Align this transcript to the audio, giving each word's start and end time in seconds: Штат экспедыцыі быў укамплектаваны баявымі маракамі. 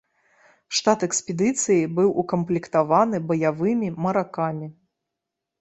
Штат 0.77 1.03
экспедыцыі 1.07 1.83
быў 1.99 2.09
укамплектаваны 2.23 3.23
баявымі 3.33 3.93
маракамі. 4.07 4.67